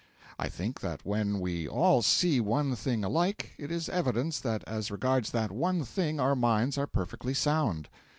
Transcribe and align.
I 0.39 0.49
think 0.49 0.79
that 0.81 1.05
when 1.05 1.39
we 1.39 1.67
all 1.67 2.01
see 2.01 2.41
one 2.41 2.75
thing 2.75 3.03
alike, 3.03 3.51
it 3.59 3.71
is 3.71 3.87
evidence 3.87 4.39
that 4.39 4.63
as 4.65 4.89
regards 4.89 5.29
that 5.29 5.51
one 5.51 5.83
thing, 5.83 6.19
our 6.19 6.35
minds 6.35 6.75
are 6.75 6.87
perfectly 6.87 7.35
sound. 7.35 7.87